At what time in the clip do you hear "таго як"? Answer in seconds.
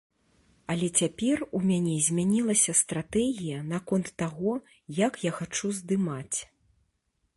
4.23-5.13